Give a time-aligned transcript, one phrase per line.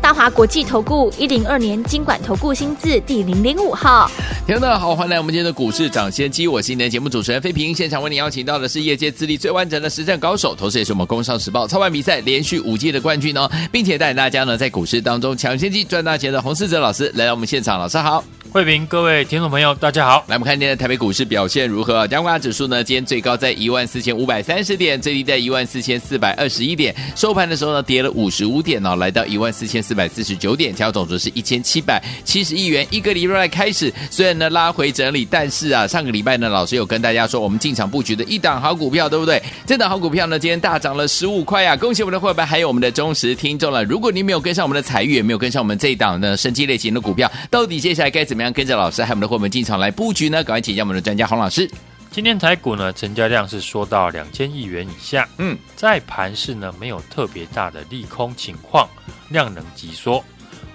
[0.00, 4.10] 大华国际投顾一零二年经管投顾新字第零零五号，
[4.46, 18.22] 听众大家好，欢迎来我们今天的股市涨先机，我是今天的节目主持人费平，现场为你邀请到的是业界资历最完整的实战高手，同时也是我们工商时报操盘比赛连续五届的冠军哦，并且带领大家呢在股市当中抢先机赚大钱的洪世哲老师来到我们现场，老师好。
[18.52, 20.24] 慧平，各位听众朋友，大家好。
[20.28, 22.06] 来，我们看今天的台北股市表现如何？
[22.08, 22.82] 加权指数呢？
[22.82, 26.94] 今天最高在一万四千五百三十点，最低在一万四千四百二十一点。
[27.14, 32.84] 收盘的时候呢，跌了五十五点哦，来到一万四千四百四十九点，成交总值是一千七百七十亿元。
[32.90, 39.40] 一个礼拜开始，虽然呢拉回整理，但是啊，上个礼拜呢，老师有跟大家说，我们进场布局的一档好股票，对不对？
[39.64, 41.76] 这档好股票呢，今天大涨了十五块啊！
[41.76, 43.84] 恭喜我们的会员，还有我们的忠实听众了。
[43.84, 49.36] 如果您没有跟上我们的彩玉，也没有跟上我们这一档的生机类型的股票，到底接下来该怎么样跟着老师还有我们的？
[49.36, 50.42] 我们进场来布局呢？
[50.42, 51.70] 赶快请教我们的专家洪老师。
[52.10, 55.28] 今天台股呢，成交量是缩到两千亿元以下。
[55.36, 58.88] 嗯，在盘市呢没有特别大的利空情况，
[59.28, 60.24] 量能急缩，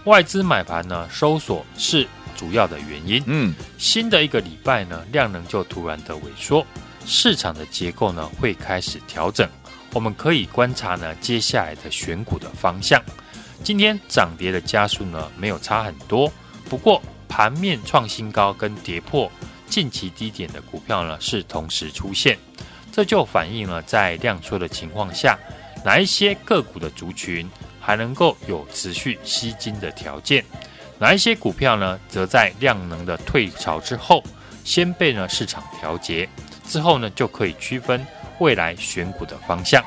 [0.06, 3.24] 外资买盘呢收缩是主要的原因。
[3.26, 6.64] 嗯，新的一个礼拜呢，量能就突然的萎缩，
[7.06, 9.50] 市场的结构呢会开始调整。
[9.94, 13.02] 我们可以观察呢接下来的选股的方向。
[13.64, 16.32] 今天涨跌的加速呢没有差很多，
[16.70, 17.02] 不过。
[17.34, 19.32] 盘面创新高跟跌破
[19.72, 22.38] 近期低点的股票呢，是同时出现，
[22.92, 25.40] 这就反映了在量缩的情况下，
[25.86, 30.44] 哪一些个股的族群还能够有持续吸金的条件，
[31.00, 34.22] 哪一些股票呢，则在量能的退潮之后，
[34.66, 36.28] 先被呢市场调节，
[36.68, 38.06] 之后呢就可以区分
[38.40, 39.82] 未来选股的方向。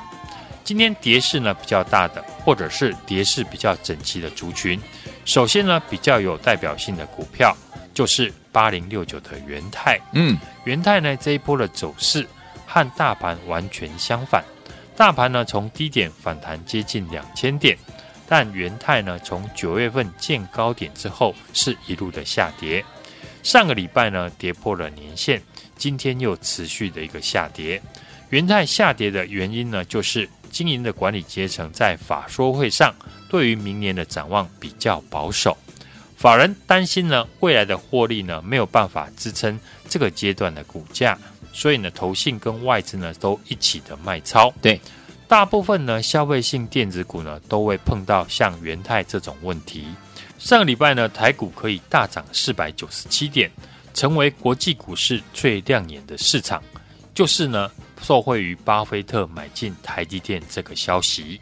[0.65, 4.81] 今天跌势呢比较大的，或者是跌势比较整齐的族群。
[5.27, 7.55] 首先呢，比较有代表性的股票
[7.93, 10.01] 就是八零六九的元泰。
[10.13, 12.25] 嗯，元泰呢这一波的走势
[12.65, 14.45] 和大盘完全相反。
[14.97, 17.77] 大盘呢从低点反弹接近两千点，
[18.29, 22.85] 但元泰呢从九月份见高点之后是一路的下跌。
[23.43, 25.43] 上个礼拜呢跌破了年线，
[25.77, 27.83] 今天又持续的一个下跌。
[28.31, 32.95] 元泰下跌的原因呢，就是经营的管理阶层在法说会上。
[33.29, 35.57] 对于明年的展望比较保守，
[36.17, 39.59] 法人担心呢未来的获利呢没有办法支撑
[39.89, 41.19] 这个阶段的股价，
[41.53, 44.53] 所以呢投信跟外资呢都一起的卖超。
[44.63, 44.81] 对，
[45.29, 49.87] 大部分呢消费性电子股呢都会碰到像元泰这种问题。
[50.39, 53.51] 上个礼拜呢台股可以大涨四百九十七点，
[53.93, 56.63] 成为国际股市最亮眼的市场，
[57.15, 57.71] 就是呢
[58.03, 61.41] 受惠于巴菲特买进台积电这个消息。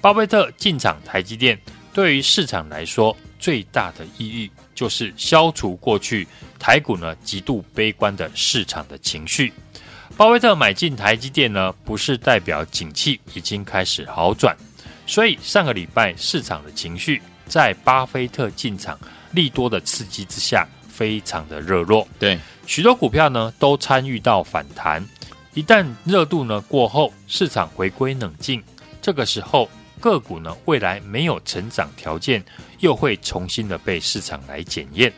[0.00, 1.58] 巴菲特进场台积电，
[1.92, 6.26] 对于市场来说最大的意义就是消除过去
[6.58, 9.52] 台股呢极度悲观的市场的情绪。
[10.16, 14.56] 巴菲特买进台积电呢，不是代表景气已经开始好转，
[15.06, 18.98] 所以上个礼拜市场的情绪在巴菲特进场
[19.32, 22.08] 利多的刺激之下，非常的热络。
[22.18, 25.06] 对，许多股票呢都参与到反弹。
[25.52, 28.64] 一旦热度呢过后，市场回归冷静，
[29.02, 29.68] 这个时候。
[30.04, 32.44] 个股呢，未来没有成长条件，
[32.80, 35.10] 又会重新的被市场来检验。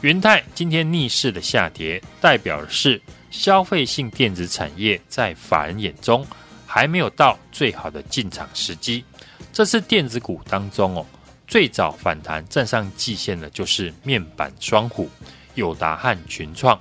[0.00, 3.00] 元泰今天逆势的下跌，代表的是
[3.30, 6.26] 消费性电子产业在法人眼中
[6.66, 9.04] 还没有到最好的进场时机。
[9.52, 11.06] 这次电子股当中哦，
[11.46, 15.08] 最早反弹站上季线的就是面板双虎
[15.54, 16.76] 友达和群创，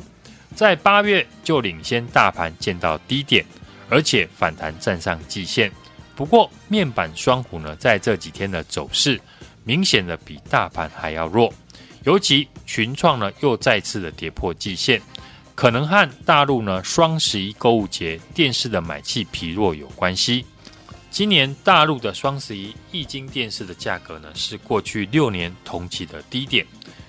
[0.56, 3.46] 在八月就领先大盘见到低点，
[3.88, 5.72] 而且反弹站上季线。
[6.16, 9.20] 不过，面板双虎呢，在这几天的走势
[9.66, 11.54] 明显的比大盘还要弱，
[12.04, 15.02] 尤其群创呢，又再次的跌破季线，
[15.56, 20.46] 可能和大陆呢双十一购物节电视的买气疲弱有关系。
[21.12, 26.66] 今年大陆的双十一液晶电视的价格呢，是过去六年同期的低点，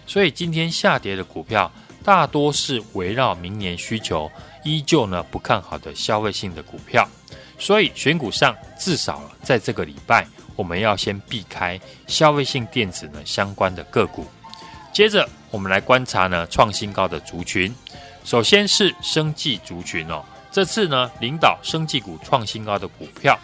[0.06, 1.70] 所以今天下跌的股票
[2.02, 4.30] 大多是围绕明年需求
[4.64, 7.08] 依旧呢不看好的消费性的股票。
[7.58, 14.26] 所以选股上，至少在这个礼拜，我们要先避开消费性电子呢相关的个股。
[14.92, 17.74] 接着，我们来观察呢创新高的族群。
[18.24, 23.38] 首先是生技族群哦，这次呢领导生技股创新高的股票，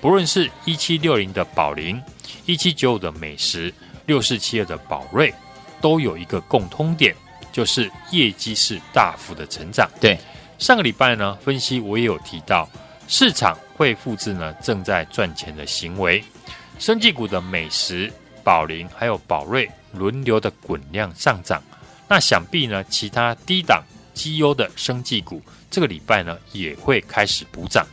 [0.00, 2.00] 不论是一七六零的宝林、
[2.44, 3.72] 一七九五的美时、
[4.04, 5.32] 六四七二的宝瑞，
[5.80, 7.14] 都有一个共通点，
[7.50, 9.90] 就是业绩是大幅的成长。
[10.00, 10.18] 对，
[10.58, 12.68] 上个礼拜呢分析我也有提到。
[13.08, 16.22] 市场会复制呢正在赚钱的行为。
[16.78, 18.12] 生技股的美食、
[18.44, 21.62] 宝林还有宝瑞轮流的滚量上涨，
[22.08, 23.82] 那想必呢其他低档
[24.12, 27.86] 绩优的生技股这个礼拜呢也会开始补涨。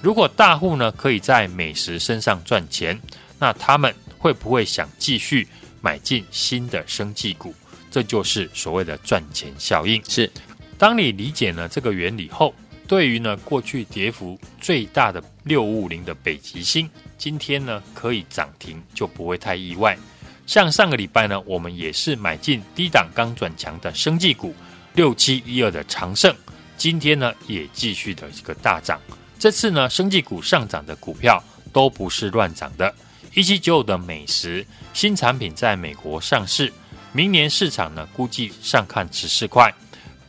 [0.00, 2.98] 如果大户呢可以在美食身上赚钱，
[3.38, 5.46] 那他们会不会想继续
[5.80, 7.54] 买进新的生技股？
[7.90, 10.00] 这就是所谓的赚钱效应。
[10.08, 10.30] 是，
[10.78, 12.54] 当你理解了这个原理后，
[12.90, 19.96] 对于呢过去跌幅最大的六五五零的北极星，今天呢可以涨停就不会太意外。
[20.44, 24.52] 像上个礼拜呢，我们也是买进低档刚转强的生技股
[24.92, 26.34] 六七一二的长盛，
[26.76, 29.00] 今天呢也继续的一个大涨。
[29.38, 31.40] 这次呢生技股上涨的股票
[31.72, 32.92] 都不是乱涨的，
[33.36, 36.72] 一七九五的美食新产品在美国上市。
[37.12, 39.72] 明年市场呢，估计上看十四块。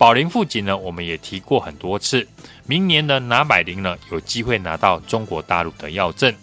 [0.01, 2.27] 宝龄富锦呢，我们也提过很多次。
[2.65, 6.33] 明年呢，拿百灵呢，有机会拿到中国大陆的药证，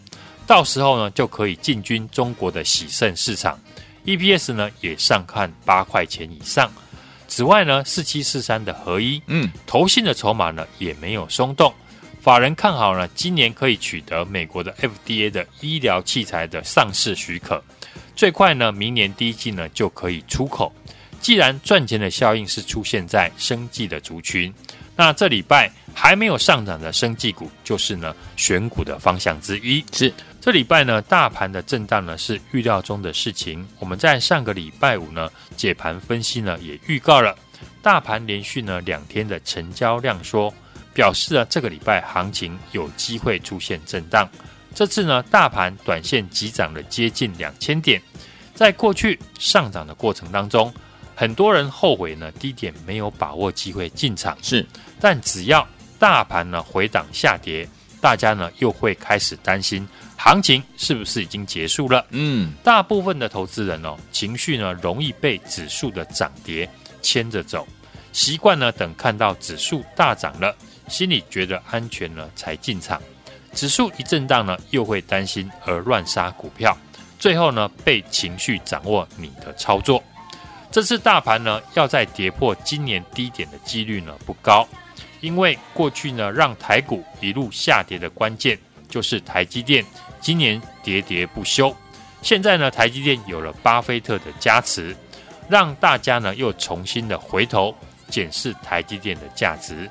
[0.47, 3.59] 到时候呢，就可以进军中国的洗肾市场。
[4.05, 6.71] EPS 呢，也上看八块钱以上。
[7.27, 11.75] 此外呢，四七四三的合一，嗯，投信的筹码呢，也没有松动。
[12.21, 17.61] 法人看好呢，今年可以取得美国的 FDA 的医疗器材的上市许可。
[18.15, 20.73] 最快呢，明年第一季呢就可以出口。
[21.21, 24.53] 既然赚钱的效应是出现在生计的族群，
[24.97, 29.85] 那这礼拜还没有上涨的生计股，就是呢选股的方向之一。
[29.93, 33.67] 是这礼拜呢，大盘的震荡呢是预料中的事情。
[33.79, 37.37] 我们在上个礼拜五呢解盘分析呢也预告了，
[37.83, 40.53] 大盘连续呢两天的成交量缩，
[40.95, 44.29] 表示了这个礼拜行情有机会出现震荡。
[44.75, 48.01] 这次呢，大盘短线急涨了接近两千点，
[48.55, 50.73] 在过去上涨的过程当中，
[51.19, 54.39] 很多人后悔呢，低点没有把握机会进场。
[54.41, 54.65] 是，
[55.01, 55.67] 但只要
[55.99, 57.69] 大盘呢回档下跌，
[58.01, 59.85] 大家呢又会开始担心
[60.17, 62.07] 行情是不是已经结束了？
[62.11, 66.71] 嗯，大部分的投资人哦，情绪呢容易被指数的涨跌
[67.03, 67.67] 牵着走，
[68.13, 70.55] 习惯呢等看到指数大涨了，
[70.87, 73.03] 心里觉得安全了才进场。
[73.53, 76.79] 指数一震荡呢，又会担心而乱杀股票，
[77.19, 80.01] 最后呢被情绪掌握你的操作。
[80.79, 84.65] 这次大盘呢要再跌破今年低点的几率呢不高，
[85.21, 88.57] 因为过去呢让台股一路下跌的关键
[88.89, 89.85] 就是台积电
[90.21, 91.75] 今年跌跌不休。
[92.23, 94.97] 现在呢台积电有了巴菲特的加持，
[95.49, 97.75] 让大家呢又重新的回头
[98.09, 99.91] 检视台积电的价值。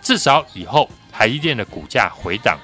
[0.00, 2.56] 至少以后台积电的股价回档。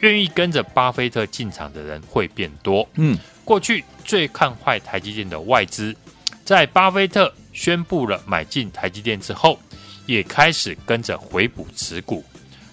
[0.00, 2.86] 愿意跟着巴菲特进场的人会变多。
[2.96, 5.96] 嗯，过去最看坏台积电的外资，
[6.44, 9.58] 在巴菲特宣布了买进台积电之后，
[10.06, 12.22] 也开始跟着回补持股。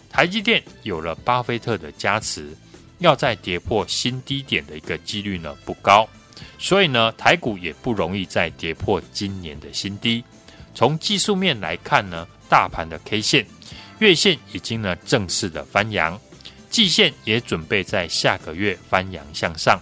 [0.10, 2.54] 台积电有了巴菲特的加持，
[3.00, 6.08] 要再跌破新低点的一个几率呢不高。
[6.60, 10.22] 所以呢，台股也不容易再跌破今年的新低。
[10.76, 13.46] 从技术面来看呢，大盘的 K 线、
[14.00, 16.20] 月线已经呢正式的翻扬。
[16.70, 19.80] 季线也准备在下个月翻扬向上，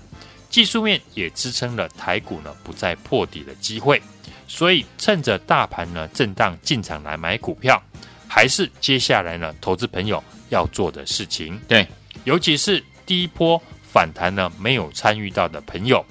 [0.50, 4.02] 技术面也支撑了台股呢不再破底的机会，
[4.48, 7.82] 所以趁着大盘呢震荡进场来买股票，
[8.28, 11.60] 还是接下来呢投资朋友要做的事情。
[11.68, 11.88] 对，
[12.24, 16.04] 尤其是第一波反弹呢没有参与到的朋友，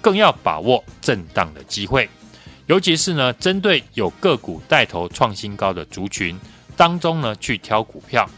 [0.00, 2.08] 更要把握震荡的机会，
[2.66, 6.38] 尤其是呢针对有个股带头创新高的族群
[6.76, 8.28] 当中呢去挑股票。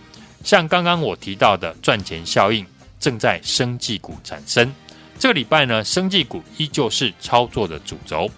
[0.44, 2.64] 像刚刚我提到的赚钱效应
[3.00, 4.72] 正在生技股产生，
[5.18, 8.30] 这个礼拜呢，生技股依旧是操作的主轴。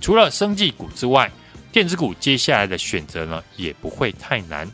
[0.00, 1.28] 除了生技股之外，
[1.72, 4.70] 电子股接下来的选择呢也不会太难。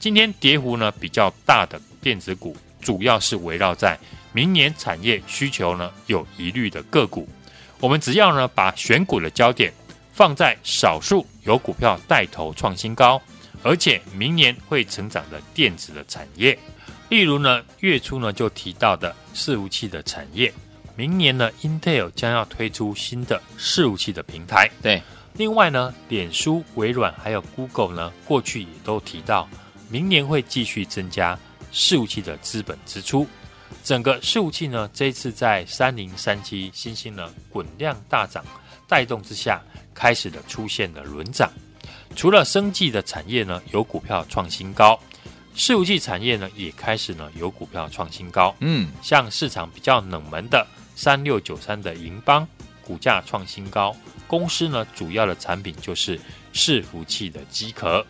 [0.00, 3.96] 今天跌幅呢比较大的电子股，主要是围绕在
[4.32, 7.28] 明年产业需求呢有疑虑的个股。
[7.78, 9.72] 我们只要呢把选股的焦点
[10.12, 13.22] 放在少数有股票带头创新高。
[13.62, 16.58] 而且明年会成长的电子的产业，
[17.08, 20.52] 例如呢，月初呢就提到的伺服器的产业，
[20.96, 24.70] 明年呢，Intel 将要推出新的伺服器的平台。
[24.80, 29.48] 对，另外呢，脸书、微软还有 Google 呢，过去也都提到，
[29.88, 31.36] 明年会继续增加
[31.72, 33.26] 伺服器的资本支出。
[33.82, 38.44] 整个伺服器呢，这一次在三零三七新兴呢滚量大涨
[38.86, 39.60] 带动之下，
[39.94, 41.50] 开始了出现了轮涨。
[42.14, 44.98] 除了生技的产业呢，有股票创新高，
[45.56, 48.54] 伺服器产业呢也开始呢有股票创新高。
[48.60, 52.46] 嗯，像市场比较冷门的三六九三的银邦，
[52.84, 53.94] 股价创新高。
[54.26, 56.18] 公司呢主要的产品就是
[56.52, 58.04] 伺服器的机壳。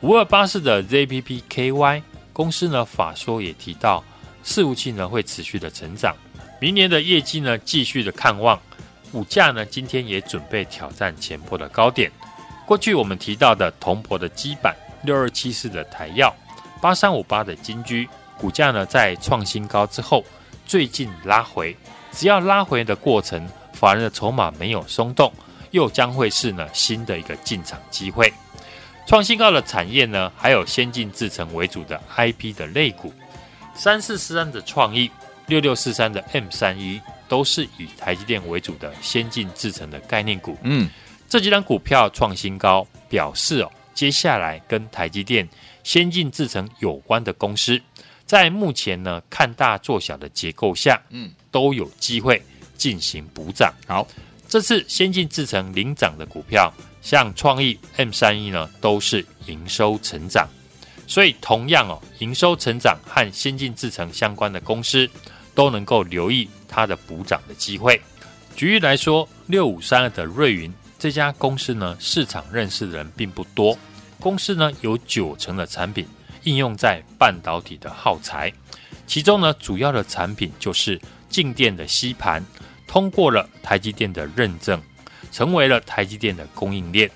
[0.00, 4.02] 五二八四的 ZPPKY 公司呢法说也提到，
[4.44, 6.16] 伺服器呢会持续的成长，
[6.58, 8.58] 明年的业绩呢继续的看望，
[9.12, 12.10] 股价呢今天也准备挑战前波的高点。
[12.66, 16.32] 过去我们提到的铜箔的基板六二七四的台燿，
[16.80, 18.08] 八三五八的金居，
[18.38, 20.24] 股价呢在创新高之后，
[20.64, 21.76] 最近拉回，
[22.12, 25.32] 只要拉回的过程，法人的筹码没有松动，
[25.70, 28.32] 又将会是呢新的一个进场机会。
[29.06, 33.12] 创新高的产业呢，还有先进制程为主的 IP 的类股，
[33.74, 35.10] 三四四三的创意，
[35.46, 40.56] 六六四三的 M 三一，都是以台积电为主的先进制程的概念股。
[40.62, 40.88] 嗯，
[41.28, 45.48] 这几档股票创新高，表示哦，接下来跟台积电
[45.82, 47.80] 先进制程有关的公司，
[48.30, 52.40] 在目前呢看大做小的结构下，嗯，都有机会
[52.76, 53.74] 进行补涨。
[53.88, 54.06] 好，
[54.48, 56.72] 这次先进制程领涨的股票。
[57.02, 60.48] 像创意 M 三一呢，都是营收成长，
[61.08, 65.10] 所以同样哦，营收成长和先进制程相关的公司，
[65.52, 68.00] 都能够留意它的补涨的机会。
[68.54, 73.76] 举例来说，六五三二的瑞云这家公司呢，市场认识的人并不多，
[74.20, 76.06] 公司呢有九成的产品
[76.44, 78.52] 应用在半导体的耗材，
[79.06, 82.44] 其中呢主要的产品就是静电的吸盘，
[82.86, 84.80] 通过了台积电的认证。
[85.32, 87.08] 成为了台积电的供应链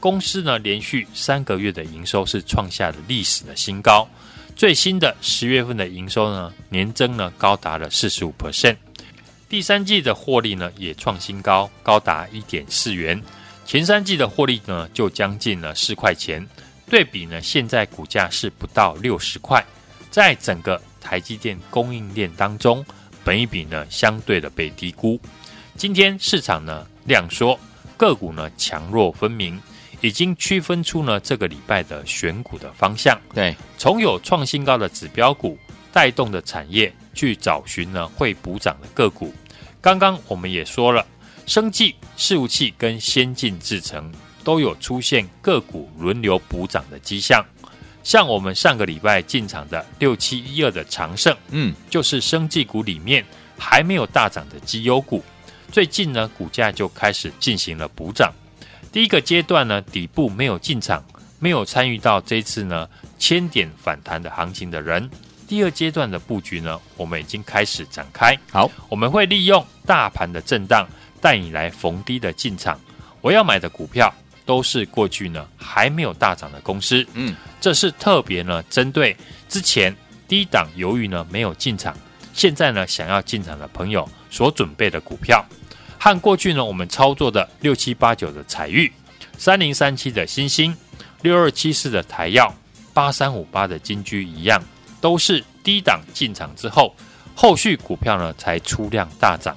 [0.00, 4.08] 公司呢，连续三个月的营收是创下了历史的新高。
[4.56, 8.76] 最新的十月份的营收呢，年增呢高达了四十五 percent。
[9.48, 13.22] 第三季的获利呢也创新高，高达一点四元。
[13.64, 16.44] 前三季的获利呢就将近了四块钱，
[16.90, 19.64] 对比呢现在股价是不到六十块。
[20.10, 22.84] 在整个台积电供应链当中，
[23.22, 25.18] 本一比呢相对的被低估。
[25.76, 27.56] 今天市场呢，量缩，
[27.96, 29.58] 个股呢强弱分明，
[30.00, 33.16] 已经区分出呢这个礼拜的选股的方向。
[33.32, 35.56] 对，从有创新高的指标股
[35.92, 39.32] 带动的产业去找寻呢会补涨的个股。
[39.80, 41.06] 刚刚我们也说了，
[41.46, 44.12] 生技、事务器跟先进制程
[44.50, 47.40] 都有出现个股轮流补涨的迹象。
[48.02, 53.24] 像我们上个礼拜进场的六七一二的长盛，嗯，就是生技股里面
[53.56, 55.22] 还没有大涨的绩优股。
[55.70, 58.32] 最近呢，股价就开始进行了补涨。
[58.90, 61.00] 第一个阶段呢，底部没有进场，
[61.38, 62.88] 没有参与到这次呢
[63.20, 65.08] 千点反弹的行情的人，
[65.46, 68.36] 第二阶段的布局呢，我们已经开始展开。
[68.50, 70.88] 好，我们会利用大盘的震荡，
[71.20, 72.76] 带你来逢低的进场。
[73.20, 74.12] 我要买的股票
[74.50, 77.06] 都是过去呢还没有大涨的公司。
[77.14, 79.16] 嗯，这是特别呢针对
[79.48, 79.94] 之前
[80.26, 81.96] 低档由于呢没有进场，
[82.34, 85.46] 现在呢想要进场的朋友所准备的股票。
[86.00, 88.92] 和过去呢，我们操作的六七八九的彩玉，
[89.38, 90.76] 三零三七的星星，
[91.22, 92.52] 六二七四的台药，
[92.92, 94.60] 八三五八的金居一样，
[95.00, 96.92] 都是低档进场之后，
[97.36, 99.56] 后续股票呢才出量大涨。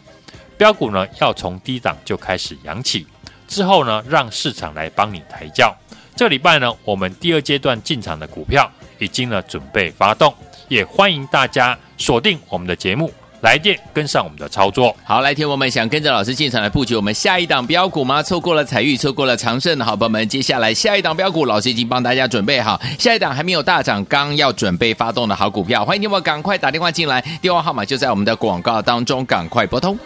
[0.56, 3.08] 标股呢要从低档就开始扬起，
[3.48, 5.76] 之后呢让市场来帮你抬轿。
[6.16, 8.70] 这礼拜呢，我们第二阶段进场的股票
[9.00, 10.34] 已经呢准备发动，
[10.68, 13.12] 也欢迎大家锁定我们的节目。
[13.42, 18.24] 来电跟上我们的操作，好，来听我们想跟着老师进场来布局我们下一档标股吗？
[18.24, 29.98] 错过了彩玉，错过了长胜的好朋友们，接下来下一档标股，老师已经帮大家准备好，下一档还没有大涨，刚要准备发动的好股票，欢迎你们赶快打电话进来，电话号码就在我们的广告当中，赶快拨通。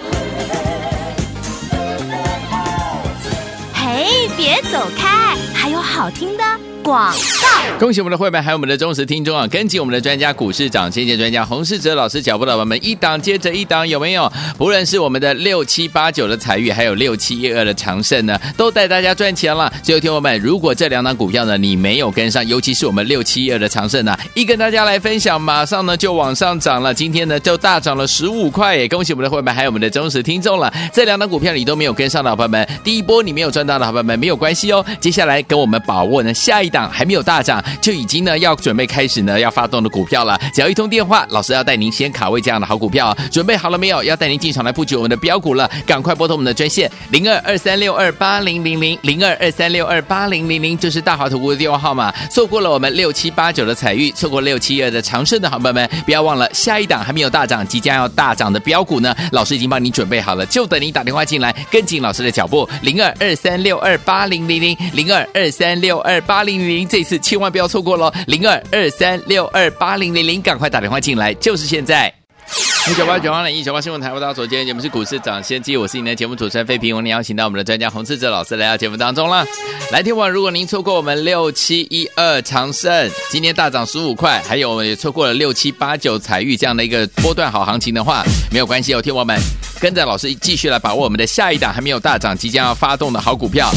[4.71, 6.43] 走开，还有好听的。
[6.87, 9.45] 广告，恭喜我们的会员，还有我们的忠实听众啊！
[9.47, 14.31] 跟紧我们的专家股市长先见专家洪世哲老师脚步的朋友们，一档接着一档，有没有？
[14.57, 19.69] 不论是我们的六七八九的采钰，还有六七一二的长盛呢，都带大家赚钱了。
[19.83, 28.87] 最后，听友们，如果这两档股票呢，你没有跟上，尤其是我们六七一二的长盛呢，一跟大家来分享，马上呢就往上涨了，今天呢就大涨了十五块耶！
[28.87, 30.73] 恭喜我们的会员，还有我们的忠实听众了。
[30.93, 34.85] 这两档股票你都没有跟上的好朋友们，第一波你没有赚到的好朋友们，没有关系哦。
[35.01, 36.76] 接下来跟我们把握呢下一档。
[36.91, 40.37] 还没有大涨，就已经呢要准备开始呢要发动的股票了。
[40.53, 43.15] 只要一通电话，老师要带您先卡位这样的好股票。
[43.31, 44.03] 准备好了没有？
[44.03, 45.69] 要带您进场来布局我们的标股了。
[45.85, 52.13] 赶快拨通我们的专线零二二三六二八零零零零二二三六二八零零零，这是大华投顾的电话号码。
[52.29, 59.15] 错过了我们六七八九的彩玉，错过六七二的长盛的好朋友们，不要忘了下一档还没有大涨，即将要大涨的标股呢。
[59.31, 62.67] 老师已经帮你准备好了，就等你打电话进来，跟紧老师的脚步。
[62.81, 68.11] 零二二三六二八零零零零二二三六二八零零零，这次千万不要错过喽！
[68.27, 72.13] 零二二三六二八零零零，赶快打电话进来，就是现在。
[72.89, 79.45] 一九八九八零一九八新闻台，我大家所见节目是股市涨先机，我是您的节目主持人费平，我们邀请到我们的专家洪志哲老师来到节目当中了。
[79.91, 89.37] 来听完，如果您错过我们六七一二长盛今天大涨十五块，还有我们也错过了六七八九彩玉这样的一个波段好行情的话，没有关系哦，听我们
[89.81, 93.69] 跟着老师继续来把握我们的下一档还没有大涨，即将要发动的好股票。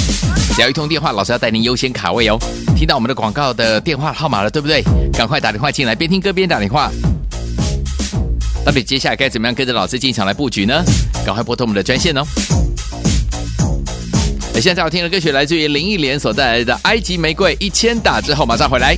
[0.54, 2.36] 只要一通电话，老师要带您优先卡位哦。
[2.76, 4.82] 听到我们的广告的电话号码了，对不对？
[5.12, 6.90] 赶快打电话进来，边听歌边打电话。
[8.64, 10.84] 到底接下来该怎么样跟着老师进场来布局呢？
[11.24, 12.22] 赶快拨通我们的专线哦！
[14.60, 18.94] 现在我听的歌曲来自于林忆莲所带来的《埃及玫瑰》，一千打之后马上回来。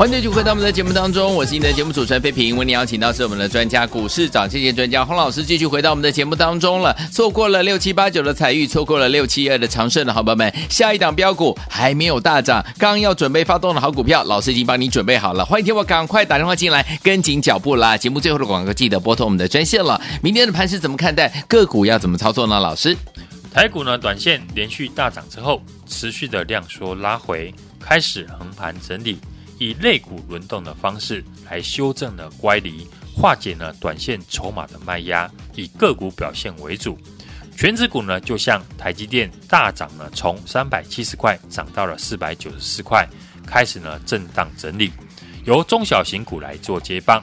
[0.00, 2.56] 欢迎继续回到我们的节目当中，我是你的节目主持人费平。
[2.56, 6.96] 为你邀请到是我们的专家股市涨跌线专家洪老师，继续回到我们的节目当中了。
[7.12, 15.44] 错过了六七八九的彩玉，错过了六七二的长盛的好朋友们，下一档标股还没有大涨，刚要准备发动的好股票，老师已经帮你准备好了。
[15.44, 17.94] 欢迎听我赶快打电话进来，跟紧脚步啦！
[17.94, 20.00] 节目最后的广告记得拨通我们的专线了。
[20.22, 21.28] 明天的盘势怎么看待？
[21.46, 22.58] 个股要怎么操作呢？
[22.58, 22.96] 老师，
[23.52, 29.18] 台股呢，短线连续大涨之后，持续的量缩拉回，开始横盘整理。
[29.60, 36.98] 以类股轮动的方式来修正了乖离，化解了短线筹码的卖压，以个股表现为主。
[37.54, 43.06] 全指股呢，就像台积电大涨呢，从三百七十块涨到了四百九十四块，
[43.46, 44.90] 开始呢震荡整理，
[45.44, 47.22] 由中小型股来做接棒。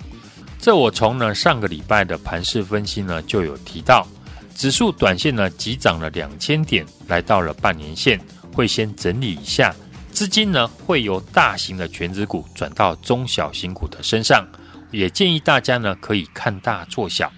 [0.60, 4.08] 这我从呢上个礼拜的盘势分析呢就有提到，
[4.54, 8.22] 指数短线呢急涨了两千点，来到了半年线，
[8.54, 9.74] 会先整理一下。
[10.18, 14.44] 资金呢会由大型的全值股转到中小型股的身上，
[14.90, 17.32] 也建议大家呢可以看大做小。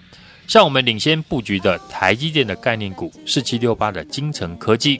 [0.48, 4.98] 像我们领先布局的台积电的概念股四七六八的精成科技，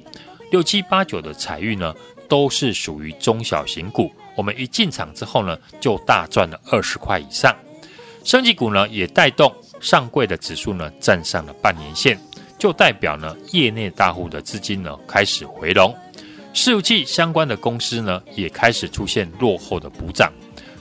[0.50, 1.94] 六七八九的彩玉呢，
[2.28, 4.12] 都是属于中小型股。
[4.36, 7.56] 我们一进场之后呢，就大赚了二十块以上。
[8.24, 12.20] 升级股呢也带动上柜的指数呢站上了半年线，
[12.58, 15.96] 就代表呢业内大户的资金呢开始回笼。
[16.52, 20.32] 伺服器相关的公司呢，也开始出现落后的补涨，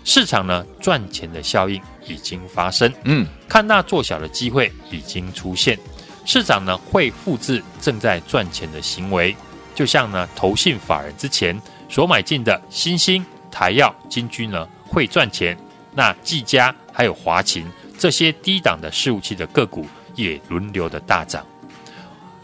[0.04, 5.78] 市场呢赚钱的效应已经发生，嗯，看大做小的机会已经出现，
[6.26, 9.36] 市场呢会复制正在赚钱的行为，
[9.76, 15.56] 就像呢投信法人之前所买进的新兴、台药、金居呢会赚钱，
[15.94, 17.66] 那技嘉还有华勤
[17.98, 21.46] 这些低档的伺服器的个股也轮流的大涨。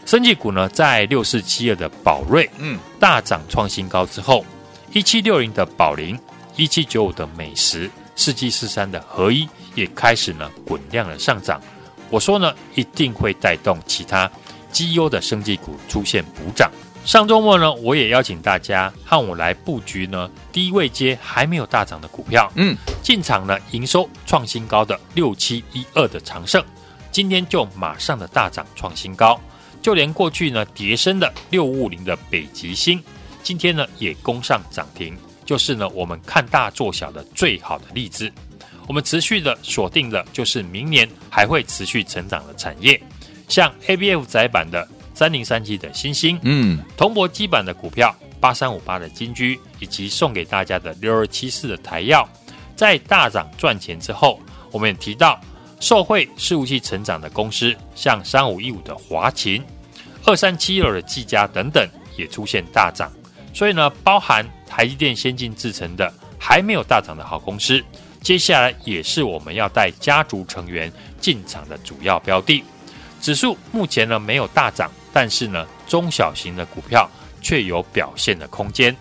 [0.06, 4.46] 生技股呢，在六四七二的宝瑞，嗯，大涨创新高之后，
[4.92, 6.16] 一七六零的宝林，
[6.54, 11.60] 一七九五的美食，四七四三的合一也开始呢滚量的上涨。
[12.08, 14.30] 我说呢，一定会带动其他
[14.70, 16.70] 绩优的生技股出现补涨。
[17.04, 26.64] 上周末呢，我也邀请大家和我来布局呢低位接还没有大涨的股票，嗯，进场呢营收创新高的六七一二的长盛，
[27.10, 29.40] 今天就马上的大涨创新高。
[29.86, 33.00] 就连过去呢跌升的六五五零的北极星，
[33.44, 38.28] 今天呢也攻上涨停，就是呢我们看大做小的最好的例子。
[38.88, 43.00] 我们持续的锁定的就是明年还会持续成长的产业，
[43.46, 52.28] 像 ABF 窄板的三零三七的新星，嗯，铜箔基板的股票八三五八的金居，以及送给大家的六二七四的台耀，
[52.74, 54.40] 在大涨赚钱之后，
[54.72, 55.40] 我们也提到
[55.78, 59.62] 受惠事务器成长的公司，像三五一五的华勤。
[60.26, 63.10] 二三七二的技嘉等等也出现大涨，
[63.54, 67.82] 所以呢，包含台积电先进制程的还没有大涨的好公司，
[68.20, 72.62] 接下来也是我们要带家族成员进场的主要标的。
[73.22, 77.08] 指数目前呢没有大涨，但是呢，中小型的股票
[77.40, 78.94] 却有表现的空间。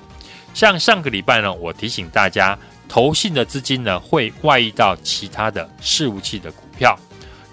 [0.54, 2.58] 像上个礼拜呢，我提醒大家，
[2.88, 6.98] 投信的资金呢会外溢到其他的事务器的股票。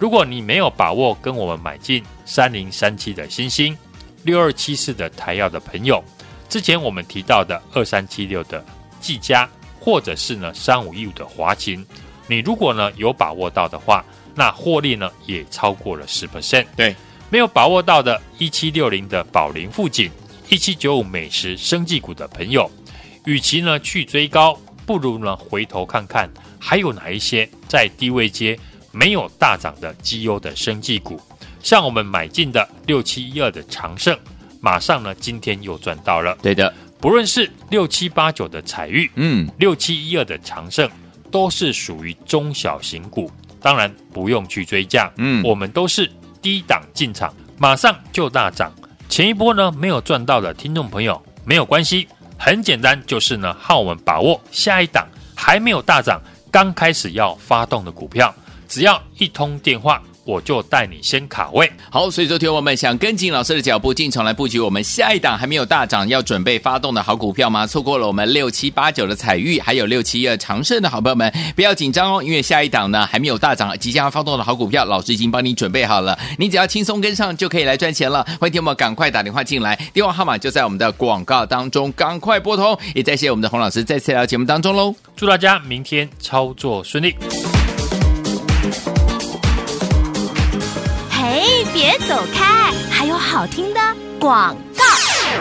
[0.02, 3.78] 如果你没有把握跟我们买进三零三七的新星、
[4.24, 6.02] 六二七四的台药的朋友，
[6.48, 8.64] 之前我们提到的二三七六的
[9.00, 11.86] 技嘉，或者是呢三五一五的华勤，
[12.26, 16.66] 你如果呢有把握到的话，那获利呢也超过了十 percent。
[16.74, 16.96] 对，
[17.30, 20.10] 没有把握到的一七六零的宝林富锦、
[20.48, 22.68] 一七九五美食生技股的朋友，
[23.24, 28.58] 与其呢去追高，不如呢回头看看还有哪一些在低位阶。
[28.92, 31.20] 没有大涨的绩优的生技股，
[31.62, 34.16] 像我们买进的六七一二的长盛，
[34.60, 36.36] 马上呢今天又赚到了。
[36.42, 40.88] 对的，不论是六七八九的彩玉，嗯，六七一二的长盛，
[41.30, 46.08] 都是属于中小型股，当然不用去追价，嗯，我们都是
[46.42, 48.70] 低档进场，马上就大涨。
[49.08, 52.06] 前一波呢没有赚到的听众朋友没有关系，
[52.38, 58.34] 很简单，就是呢让我们把握下一档还没有大涨，刚开始要发动的股票。
[58.72, 61.70] 只要一通电话，我就带你先卡位。
[61.90, 67.66] 好，所以说，听我们想跟紧老师的脚步进场来布局我们下一档还没有大涨要准备发动的好股票吗？
[67.66, 78.24] 错过了我们六七八九的彩玉，还有六七一二长盛的好朋友们，不要紧张哦，因为下一档呢还没有大涨，即将要发动的好股票，老师已经帮你准备好了，你只要轻松跟上就可以来赚钱了。
[78.40, 82.78] 欢迎听我们赶快打电话进来，电话号码就在我们的广告当中，赶快拨通。
[82.94, 87.14] 也再谢谢我们的洪老师再次来到节目当中喽，祝大家明天操作顺利。
[91.10, 93.80] 嘿别走开，还有好听的
[94.20, 94.56] 广。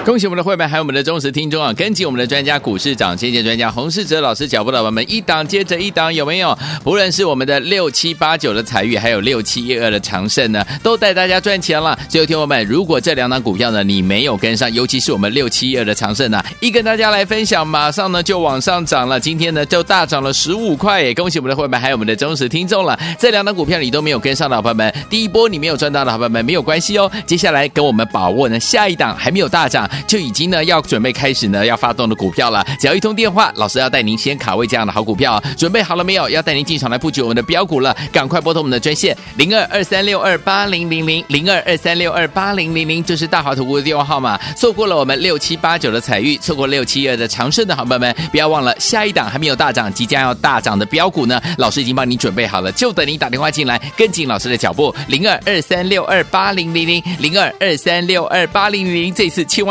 [0.04, 1.72] 恭喜我们的会员，还有我们的忠实听众啊！
[1.74, 6.58] 跟紧我们的专家股市涨谢谢专家洪世哲老师脚步的朋友们，一档接着一档，有没有？
[6.84, 11.98] 不论是我们的六七八九的采钰，还有六七一二的长盛呢，都带大家赚钱了。
[12.10, 21.14] 最后，听我们，如果这两档股票呢，你没有跟上，尤其是我们六七一二的长盛呢，一跟大家来分享，马上呢就往上涨了，今天呢就大涨了十五块耶！
[21.14, 23.00] 恭喜我们的会员，还有我们的忠实听众了。
[23.20, 29.81] 这两档股票你都没有跟上的朋友们，第一波你没有赚到的好朋友们没有关系哦，接下来跟我们把握呢下一档还没有大涨。
[30.08, 36.30] 就已经呢要准备开始呢要发动的股票了，只要一通电话，老师要带您先卡位这样的好股票，准备好了没有？
[36.30, 44.40] 要带您进场来布局我们的标股了，赶快拨通我们的专线零二二三六二八零零零零二二三六二八零零零，这是大华投顾的电话号码。
[44.56, 59.71] 错过了我们六七八九的彩玉，错过六七二的长盛的好朋友们，不要忘了下一档还没有大涨，即将要大涨的标股呢，老师已经帮你准备好了，就等你打电话进来，跟紧老师的脚步，零二二三六二八零零零零二二三六二八零零零，这次千万